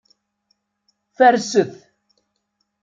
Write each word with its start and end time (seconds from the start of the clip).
Farset. 1.17 1.71